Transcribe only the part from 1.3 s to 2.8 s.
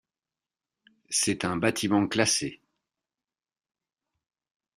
un bâtiment classé.